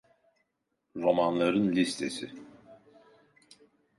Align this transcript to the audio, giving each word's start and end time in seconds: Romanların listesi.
Romanların 0.95 1.75
listesi. 1.75 2.31